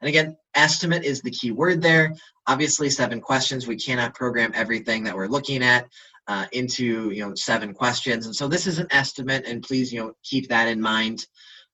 And 0.01 0.09
again, 0.09 0.37
estimate 0.53 1.03
is 1.03 1.21
the 1.21 1.31
key 1.31 1.49
word 1.49 1.81
there. 1.81 2.13
Obviously, 2.45 2.91
seven 2.91 3.21
questions. 3.21 3.65
We 3.65 3.77
cannot 3.77 4.13
program 4.13 4.51
everything 4.53 5.03
that 5.05 5.15
we're 5.15 5.27
looking 5.27 5.63
at 5.63 5.87
uh, 6.27 6.45
into 6.51 7.11
you 7.11 7.25
know 7.25 7.33
seven 7.35 7.73
questions 7.73 8.25
and 8.25 8.35
so 8.35 8.47
this 8.47 8.67
is 8.67 8.79
an 8.79 8.87
estimate 8.91 9.45
and 9.45 9.63
please 9.63 9.91
you 9.91 9.99
know 9.99 10.13
keep 10.23 10.47
that 10.49 10.67
in 10.67 10.81
mind 10.81 11.25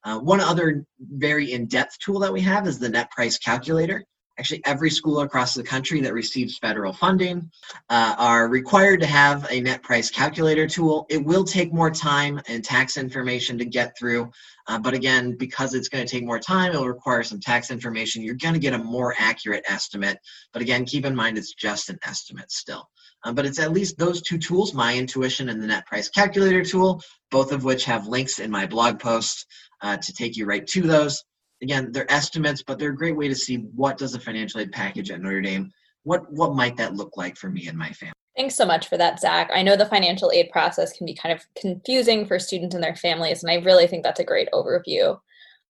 uh, 0.05 0.17
one 0.17 0.39
other 0.39 0.85
very 0.99 1.51
in-depth 1.51 1.97
tool 1.99 2.19
that 2.19 2.31
we 2.31 2.41
have 2.41 2.67
is 2.67 2.79
the 2.79 2.89
net 2.89 3.09
price 3.11 3.37
calculator 3.37 4.03
actually 4.39 4.61
every 4.65 4.89
school 4.89 5.19
across 5.19 5.53
the 5.53 5.61
country 5.61 5.99
that 5.99 6.13
receives 6.13 6.57
federal 6.57 6.93
funding 6.93 7.51
uh, 7.89 8.15
are 8.17 8.47
required 8.47 9.01
to 9.01 9.05
have 9.05 9.45
a 9.51 9.59
net 9.59 9.83
price 9.83 10.09
calculator 10.09 10.65
tool. 10.65 11.05
It 11.09 11.23
will 11.23 11.43
take 11.43 11.73
more 11.73 11.91
time 11.91 12.39
and 12.47 12.63
tax 12.63 12.95
information 12.95 13.57
to 13.57 13.65
get 13.65 13.97
through, 13.97 14.31
uh, 14.67 14.79
but 14.79 14.93
again, 14.93 15.35
because 15.37 15.73
it's 15.73 15.89
going 15.89 16.05
to 16.05 16.09
take 16.09 16.23
more 16.23 16.39
time, 16.39 16.71
it'll 16.71 16.87
require 16.87 17.21
some 17.21 17.41
tax 17.41 17.69
information. 17.69 18.23
You're 18.23 18.35
going 18.35 18.53
to 18.53 18.59
get 18.61 18.73
a 18.73 18.77
more 18.77 19.13
accurate 19.19 19.65
estimate, 19.67 20.17
but 20.53 20.61
again, 20.61 20.85
keep 20.85 21.05
in 21.05 21.15
mind 21.15 21.37
it's 21.37 21.53
just 21.53 21.89
an 21.89 21.99
estimate 22.03 22.49
still. 22.49 22.89
Um, 23.23 23.35
but 23.35 23.45
it's 23.45 23.59
at 23.59 23.71
least 23.71 23.97
those 23.97 24.21
two 24.21 24.37
tools, 24.37 24.73
MyinTuition 24.73 25.51
and 25.51 25.61
the 25.61 25.67
Net 25.67 25.85
Price 25.85 26.09
Calculator 26.09 26.63
tool, 26.63 27.01
both 27.31 27.51
of 27.51 27.65
which 27.65 27.83
have 27.85 28.07
links 28.07 28.39
in 28.39 28.49
my 28.49 28.65
blog 28.65 28.99
post 28.99 29.45
uh, 29.81 29.97
to 29.97 30.13
take 30.13 30.37
you 30.37 30.45
right 30.45 30.65
to 30.67 30.81
those 30.81 31.23
again, 31.61 31.91
they're 31.91 32.11
estimates, 32.11 32.63
but 32.63 32.79
they're 32.79 32.91
a 32.91 32.95
great 32.95 33.15
way 33.15 33.27
to 33.27 33.35
see 33.35 33.57
what 33.75 33.97
does 33.97 34.15
a 34.15 34.19
financial 34.19 34.61
aid 34.61 34.71
package 34.71 35.11
at 35.11 35.21
Notre 35.21 35.41
Dame, 35.41 35.71
what 36.03 36.31
what 36.31 36.55
might 36.55 36.77
that 36.77 36.95
look 36.95 37.17
like 37.17 37.37
for 37.37 37.49
me 37.49 37.67
and 37.67 37.77
my 37.77 37.91
family. 37.91 38.13
Thanks 38.37 38.55
so 38.55 38.65
much 38.65 38.87
for 38.87 38.97
that, 38.97 39.19
Zach. 39.19 39.49
I 39.53 39.63
know 39.63 39.75
the 39.75 39.85
financial 39.85 40.31
aid 40.33 40.49
process 40.51 40.93
can 40.93 41.05
be 41.05 41.15
kind 41.15 41.33
of 41.33 41.45
confusing 41.59 42.25
for 42.25 42.39
students 42.39 42.75
and 42.75 42.83
their 42.83 42.95
families, 42.95 43.43
and 43.43 43.51
I 43.51 43.55
really 43.55 43.87
think 43.87 44.03
that's 44.03 44.19
a 44.19 44.25
great 44.25 44.49
overview. 44.53 45.19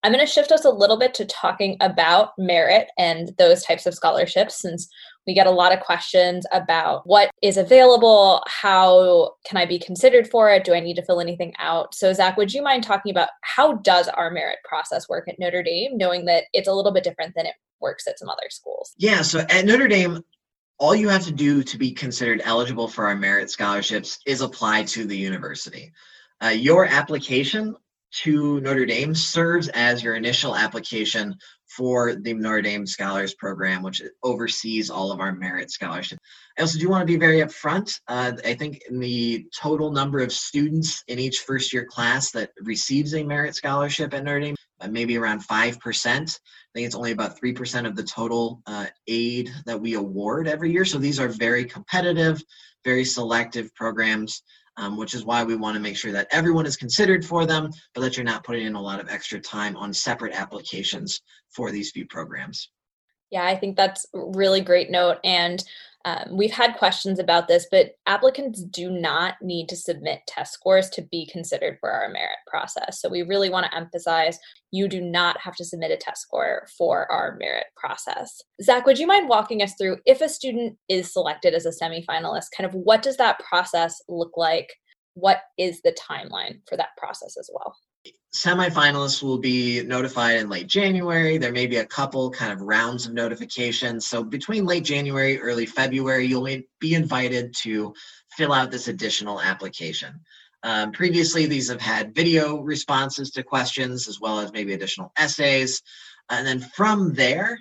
I'm 0.04 0.14
going 0.14 0.26
to 0.26 0.32
shift 0.32 0.54
us 0.54 0.64
a 0.64 0.70
little 0.70 0.98
bit 0.98 1.14
to 1.16 1.26
talking 1.26 1.76
about 1.82 2.32
merit 2.38 2.90
and 2.98 3.34
those 3.38 3.64
types 3.64 3.86
of 3.86 3.94
scholarships 3.94 4.62
since 4.62 4.88
we 5.30 5.36
get 5.36 5.46
a 5.46 5.52
lot 5.52 5.72
of 5.72 5.80
questions 5.80 6.44
about 6.52 7.06
what 7.06 7.30
is 7.44 7.58
available, 7.58 8.42
how 8.48 9.36
can 9.46 9.58
I 9.58 9.66
be 9.68 9.78
considered 9.78 10.28
for 10.28 10.50
it, 10.50 10.64
do 10.64 10.74
I 10.74 10.80
need 10.80 10.96
to 10.96 11.06
fill 11.06 11.22
anything 11.22 11.54
out? 11.60 11.94
So 11.94 12.12
Zach, 12.14 12.36
would 12.36 12.52
you 12.52 12.64
mind 12.64 12.84
talking 12.84 13.12
about 13.12 13.30
how 13.44 13.74
does 13.74 14.08
our 14.08 14.32
merit 14.32 14.58
process 14.64 15.08
work 15.08 15.28
at 15.28 15.38
Notre 15.38 15.62
Dame, 15.62 16.00
knowing 16.00 16.26
that 16.26 16.46
it's 16.54 16.68
a 16.68 16.74
little 16.74 16.92
bit 16.92 17.04
different 17.04 17.36
than 17.36 17.46
it 17.46 17.54
works 17.80 18.08
at 18.08 18.18
some 18.18 18.28
other 18.28 18.50
schools? 18.50 18.96
Yeah, 18.98 19.22
so 19.22 19.46
at 19.52 19.66
Notre 19.66 19.88
Dame, 19.88 20.24
all 20.80 20.96
you 20.96 21.10
have 21.10 21.26
to 21.26 21.32
do 21.32 21.62
to 21.62 21.78
be 21.78 21.92
considered 21.92 22.42
eligible 22.44 22.88
for 22.88 23.06
our 23.06 23.16
merit 23.16 23.52
scholarships 23.52 24.18
is 24.26 24.42
apply 24.42 24.82
to 24.86 25.06
the 25.06 25.16
university. 25.16 25.92
Uh, 26.44 26.48
your 26.48 26.86
application 26.86 27.76
to 28.12 28.60
Notre 28.62 28.86
Dame 28.86 29.14
serves 29.16 29.68
as 29.70 30.04
your 30.04 30.16
initial 30.16 30.56
application 30.56 31.36
for 31.70 32.16
the 32.16 32.34
Notre 32.34 32.62
Dame 32.62 32.86
Scholars 32.86 33.36
Program, 33.36 33.84
which 33.84 34.02
oversees 34.24 34.90
all 34.90 35.12
of 35.12 35.20
our 35.20 35.34
merit 35.34 35.72
scholarships. 35.72 36.20
I 36.58 36.62
also 36.62 36.80
do 36.80 36.90
want 36.90 37.02
to 37.02 37.14
be 37.14 37.18
very 37.18 37.38
upfront. 37.38 37.94
Uh, 38.08 38.34
I 38.44 38.56
think 38.56 38.82
in 38.90 39.00
the 39.00 39.46
total 39.56 39.92
number 39.92 40.20
of 40.20 40.32
students 40.32 41.04
in 41.08 41.20
each 41.20 41.40
first 41.40 41.72
year 41.72 41.86
class 41.86 42.32
that 42.32 42.52
receives 42.62 43.14
a 43.14 43.24
merit 43.24 43.56
scholarship 43.56 44.14
at 44.14 44.24
Notre 44.24 44.40
Dame, 44.40 44.56
uh, 44.82 44.88
maybe 44.88 45.18
around 45.18 45.48
5%. 45.48 45.78
I 46.06 46.18
think 46.74 46.86
it's 46.86 46.96
only 46.96 47.12
about 47.12 47.40
3% 47.40 47.88
of 47.88 47.96
the 47.96 48.04
total 48.04 48.62
uh, 48.66 48.88
aid 49.08 49.52
that 49.66 49.80
we 49.80 49.94
award 49.94 50.48
every 50.48 50.72
year. 50.72 50.86
So 50.86 50.98
these 50.98 51.20
are 51.20 51.28
very 51.28 51.66
competitive, 51.66 52.42
very 52.84 53.06
selective 53.06 53.74
programs 53.76 54.42
um, 54.80 54.96
which 54.96 55.14
is 55.14 55.26
why 55.26 55.44
we 55.44 55.56
want 55.56 55.76
to 55.76 55.82
make 55.82 55.98
sure 55.98 56.14
that 56.14 56.28
everyone 56.32 56.66
is 56.66 56.78
considered 56.78 57.24
for 57.24 57.46
them, 57.46 57.70
but 57.94 58.02
that 58.02 58.16
you're 58.16 58.24
not 58.24 58.44
putting 58.44 58.66
in 58.66 58.76
a 58.76 58.82
lot 58.82 59.00
of 59.00 59.10
extra 59.10 59.40
time 59.40 59.76
on 59.76 59.94
separate 59.94 60.34
applications 60.34 61.22
for 61.50 61.70
these 61.70 61.92
few 61.92 62.08
programs. 62.08 62.72
Yeah, 63.30 63.46
I 63.46 63.56
think 63.56 63.76
that's 63.76 64.06
really 64.14 64.62
great 64.62 64.90
note. 64.90 65.18
And 65.24 65.64
um, 66.10 66.38
we've 66.38 66.52
had 66.52 66.76
questions 66.76 67.20
about 67.20 67.48
this, 67.48 67.68
but 67.70 67.92
applicants 68.08 68.64
do 68.64 68.90
not 68.90 69.36
need 69.42 69.70
to 69.70 69.76
submit 69.76 70.22
test 70.28 70.54
scores 70.54 70.90
to 70.92 71.04
be 71.04 71.28
considered 71.32 71.78
for 71.80 71.92
our 71.92 72.10
merit 72.10 72.38
process. 72.48 73.00
So 73.00 73.10
we 73.10 73.22
really 73.22 73.50
want 73.50 73.68
to 73.68 73.78
emphasize 73.78 74.40
you 74.72 74.88
do 74.88 75.02
not 75.02 75.40
have 75.40 75.56
to 75.58 75.66
submit 75.66 75.92
a 75.92 75.98
test 75.98 76.22
score 76.22 76.68
for 76.78 77.12
our 77.12 77.38
merit 77.38 77.66
process. 77.76 78.42
Zach, 78.62 78.86
would 78.86 78.98
you 78.98 79.06
mind 79.06 79.30
walking 79.30 79.62
us 79.62 79.76
through 79.76 79.98
if 80.06 80.22
a 80.22 80.30
student 80.30 80.78
is 80.88 81.14
selected 81.14 81.54
as 81.54 81.68
a 81.68 81.72
semifinalist, 81.72 82.48
kind 82.58 82.68
of 82.68 82.74
what 82.74 83.04
does 83.04 83.18
that 83.18 83.40
process 83.40 84.02
look 84.08 84.36
like? 84.36 84.74
What 85.14 85.42
is 85.58 85.82
the 85.82 85.96
timeline 86.10 86.62
for 86.68 86.76
that 86.78 86.96
process 86.98 87.36
as 87.38 87.50
well? 87.54 87.76
Semifinalists 88.34 89.24
will 89.24 89.40
be 89.40 89.82
notified 89.84 90.38
in 90.38 90.50
late 90.50 90.68
January. 90.68 91.38
There 91.38 91.52
may 91.52 91.68
be 91.68 91.78
a 91.78 91.86
couple 91.86 92.30
kind 92.30 92.52
of 92.52 92.62
rounds 92.62 93.08
of 93.08 93.14
notifications. 93.14 94.08
So 94.08 94.24
between 94.24 94.66
late 94.66 94.84
January, 94.84 95.40
early 95.40 95.66
February, 95.66 96.26
you'll 96.26 96.62
be 96.80 96.94
invited 96.94 97.56
to 97.64 97.94
fill 98.38 98.54
out 98.54 98.72
this 98.72 98.88
additional 98.88 99.42
application. 99.42 100.22
Um, 100.62 100.92
previously, 100.92 101.46
these 101.46 101.70
have 101.70 101.82
had 101.82 102.14
video 102.14 102.58
responses 102.58 103.32
to 103.32 103.44
questions 103.44 104.08
as 104.08 104.20
well 104.20 104.40
as 104.40 104.52
maybe 104.52 104.74
additional 104.74 105.12
essays. 105.18 105.82
And 106.30 106.46
then 106.46 106.60
from 106.60 107.14
there, 107.14 107.60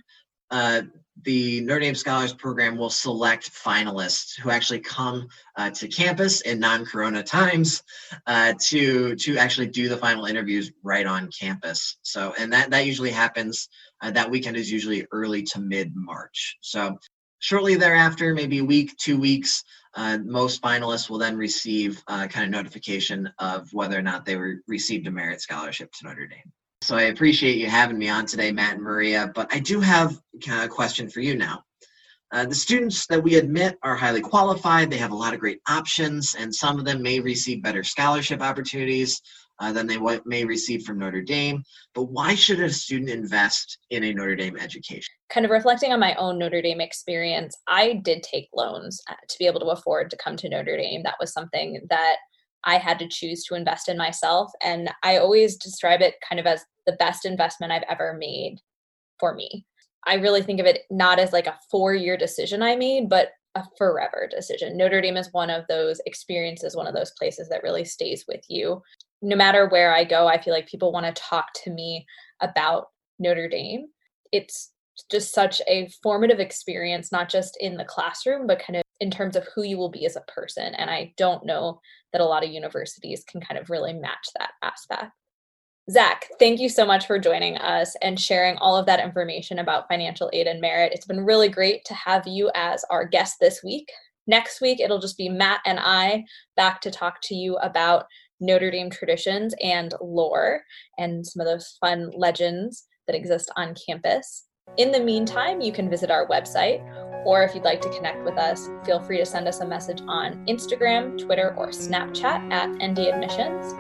uh, 0.50 0.82
the 1.22 1.60
Notre 1.62 1.80
Dame 1.80 1.94
Scholars 1.94 2.32
Program 2.32 2.76
will 2.76 2.90
select 2.90 3.50
finalists 3.52 4.38
who 4.38 4.50
actually 4.50 4.80
come 4.80 5.28
uh, 5.56 5.70
to 5.70 5.88
campus 5.88 6.40
in 6.42 6.60
non-corona 6.60 7.22
times 7.22 7.82
uh, 8.26 8.54
to 8.66 9.14
to 9.16 9.36
actually 9.36 9.68
do 9.68 9.88
the 9.88 9.96
final 9.96 10.26
interviews 10.26 10.70
right 10.82 11.06
on 11.06 11.30
campus. 11.30 11.98
So, 12.02 12.34
and 12.38 12.52
that 12.52 12.70
that 12.70 12.86
usually 12.86 13.10
happens. 13.10 13.68
Uh, 14.00 14.10
that 14.12 14.30
weekend 14.30 14.56
is 14.56 14.70
usually 14.70 15.06
early 15.12 15.42
to 15.42 15.60
mid 15.60 15.92
March. 15.94 16.56
So, 16.60 16.98
shortly 17.40 17.74
thereafter, 17.74 18.34
maybe 18.34 18.58
a 18.58 18.64
week, 18.64 18.96
two 18.96 19.18
weeks, 19.18 19.64
uh, 19.94 20.18
most 20.24 20.62
finalists 20.62 21.10
will 21.10 21.18
then 21.18 21.36
receive 21.36 22.02
uh, 22.06 22.28
kind 22.28 22.44
of 22.44 22.50
notification 22.50 23.30
of 23.38 23.68
whether 23.72 23.98
or 23.98 24.02
not 24.02 24.24
they 24.24 24.36
were 24.36 24.56
received 24.66 25.06
a 25.06 25.10
merit 25.10 25.40
scholarship 25.40 25.90
to 25.92 26.06
Notre 26.06 26.26
Dame. 26.26 26.52
So 26.88 26.96
I 26.96 27.02
appreciate 27.02 27.58
you 27.58 27.66
having 27.66 27.98
me 27.98 28.08
on 28.08 28.24
today, 28.24 28.50
Matt 28.50 28.76
and 28.76 28.82
Maria, 28.82 29.30
but 29.34 29.52
I 29.52 29.58
do 29.58 29.78
have 29.78 30.18
a 30.50 30.66
question 30.68 31.10
for 31.10 31.20
you 31.20 31.36
now. 31.36 31.62
Uh, 32.32 32.46
the 32.46 32.54
students 32.54 33.06
that 33.08 33.22
we 33.22 33.34
admit 33.34 33.76
are 33.82 33.94
highly 33.94 34.22
qualified, 34.22 34.88
they 34.88 34.96
have 34.96 35.10
a 35.10 35.14
lot 35.14 35.34
of 35.34 35.38
great 35.38 35.60
options, 35.68 36.34
and 36.34 36.54
some 36.54 36.78
of 36.78 36.86
them 36.86 37.02
may 37.02 37.20
receive 37.20 37.62
better 37.62 37.84
scholarship 37.84 38.40
opportunities 38.40 39.20
uh, 39.60 39.70
than 39.70 39.86
they 39.86 39.98
may 40.24 40.46
receive 40.46 40.84
from 40.84 40.98
Notre 40.98 41.20
Dame. 41.20 41.62
But 41.94 42.04
why 42.04 42.34
should 42.34 42.58
a 42.58 42.70
student 42.70 43.10
invest 43.10 43.76
in 43.90 44.04
a 44.04 44.14
Notre 44.14 44.36
Dame 44.36 44.56
education? 44.56 45.12
Kind 45.28 45.44
of 45.44 45.52
reflecting 45.52 45.92
on 45.92 46.00
my 46.00 46.14
own 46.14 46.38
Notre 46.38 46.62
Dame 46.62 46.80
experience, 46.80 47.54
I 47.66 48.00
did 48.02 48.22
take 48.22 48.48
loans 48.54 49.02
uh, 49.10 49.14
to 49.28 49.38
be 49.38 49.46
able 49.46 49.60
to 49.60 49.66
afford 49.66 50.08
to 50.08 50.16
come 50.16 50.36
to 50.36 50.48
Notre 50.48 50.78
Dame. 50.78 51.02
That 51.02 51.16
was 51.20 51.34
something 51.34 51.82
that 51.90 52.16
I 52.64 52.78
had 52.78 52.98
to 52.98 53.08
choose 53.08 53.44
to 53.44 53.54
invest 53.54 53.88
in 53.88 53.96
myself. 53.96 54.50
And 54.62 54.90
I 55.02 55.18
always 55.18 55.56
describe 55.56 56.00
it 56.00 56.14
kind 56.28 56.40
of 56.40 56.46
as 56.46 56.64
the 56.86 56.92
best 56.92 57.24
investment 57.24 57.72
I've 57.72 57.84
ever 57.88 58.16
made 58.18 58.58
for 59.18 59.34
me. 59.34 59.66
I 60.06 60.14
really 60.14 60.42
think 60.42 60.60
of 60.60 60.66
it 60.66 60.82
not 60.90 61.18
as 61.18 61.32
like 61.32 61.46
a 61.46 61.58
four 61.70 61.94
year 61.94 62.16
decision 62.16 62.62
I 62.62 62.76
made, 62.76 63.08
but 63.08 63.30
a 63.54 63.64
forever 63.76 64.28
decision. 64.30 64.76
Notre 64.76 65.00
Dame 65.00 65.16
is 65.16 65.32
one 65.32 65.50
of 65.50 65.64
those 65.68 66.00
experiences, 66.06 66.76
one 66.76 66.86
of 66.86 66.94
those 66.94 67.12
places 67.18 67.48
that 67.48 67.62
really 67.62 67.84
stays 67.84 68.24
with 68.28 68.42
you. 68.48 68.82
No 69.20 69.36
matter 69.36 69.68
where 69.68 69.92
I 69.92 70.04
go, 70.04 70.26
I 70.26 70.40
feel 70.40 70.54
like 70.54 70.68
people 70.68 70.92
want 70.92 71.06
to 71.06 71.22
talk 71.22 71.46
to 71.64 71.70
me 71.70 72.06
about 72.40 72.86
Notre 73.18 73.48
Dame. 73.48 73.86
It's 74.32 74.72
just 75.10 75.34
such 75.34 75.60
a 75.66 75.90
formative 76.02 76.38
experience, 76.38 77.10
not 77.10 77.28
just 77.28 77.56
in 77.60 77.76
the 77.76 77.84
classroom, 77.84 78.46
but 78.46 78.60
kind 78.60 78.76
of 78.76 78.82
in 79.00 79.10
terms 79.10 79.36
of 79.36 79.46
who 79.54 79.62
you 79.62 79.78
will 79.78 79.90
be 79.90 80.06
as 80.06 80.16
a 80.16 80.32
person. 80.32 80.74
And 80.74 80.90
I 80.90 81.12
don't 81.16 81.46
know 81.46 81.80
that 82.12 82.20
a 82.20 82.24
lot 82.24 82.44
of 82.44 82.50
universities 82.50 83.24
can 83.28 83.40
kind 83.40 83.58
of 83.58 83.70
really 83.70 83.92
match 83.92 84.28
that 84.38 84.52
aspect. 84.62 85.12
Zach, 85.90 86.26
thank 86.38 86.60
you 86.60 86.68
so 86.68 86.84
much 86.84 87.06
for 87.06 87.18
joining 87.18 87.56
us 87.56 87.96
and 88.02 88.20
sharing 88.20 88.58
all 88.58 88.76
of 88.76 88.84
that 88.86 89.00
information 89.00 89.58
about 89.58 89.88
financial 89.88 90.28
aid 90.34 90.46
and 90.46 90.60
merit. 90.60 90.92
It's 90.92 91.06
been 91.06 91.24
really 91.24 91.48
great 91.48 91.84
to 91.86 91.94
have 91.94 92.26
you 92.26 92.50
as 92.54 92.84
our 92.90 93.06
guest 93.06 93.36
this 93.40 93.62
week. 93.64 93.90
Next 94.26 94.60
week, 94.60 94.80
it'll 94.80 94.98
just 94.98 95.16
be 95.16 95.30
Matt 95.30 95.60
and 95.64 95.78
I 95.80 96.24
back 96.56 96.82
to 96.82 96.90
talk 96.90 97.20
to 97.22 97.34
you 97.34 97.56
about 97.56 98.04
Notre 98.40 98.70
Dame 98.70 98.90
traditions 98.90 99.54
and 99.62 99.94
lore 100.02 100.62
and 100.98 101.26
some 101.26 101.40
of 101.40 101.46
those 101.46 101.78
fun 101.80 102.10
legends 102.14 102.84
that 103.06 103.16
exist 103.16 103.50
on 103.56 103.74
campus. 103.86 104.44
In 104.76 104.92
the 104.92 105.00
meantime, 105.00 105.62
you 105.62 105.72
can 105.72 105.88
visit 105.88 106.10
our 106.10 106.28
website, 106.28 106.84
or 107.28 107.42
if 107.42 107.54
you'd 107.54 107.62
like 107.62 107.82
to 107.82 107.90
connect 107.90 108.24
with 108.24 108.38
us, 108.38 108.70
feel 108.86 109.00
free 109.00 109.18
to 109.18 109.26
send 109.26 109.46
us 109.46 109.60
a 109.60 109.66
message 109.66 110.00
on 110.08 110.42
Instagram, 110.46 111.18
Twitter, 111.18 111.54
or 111.58 111.68
Snapchat 111.68 112.50
at 112.50 112.70
ND 112.82 113.00
Admissions. 113.00 113.74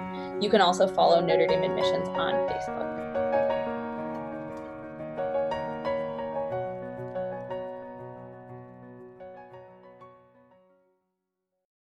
You 0.44 0.50
can 0.50 0.60
also 0.60 0.86
follow 0.86 1.22
Notre 1.22 1.46
Dame 1.46 1.62
Admissions 1.62 2.08
on 2.08 2.34
Facebook. 2.46 2.87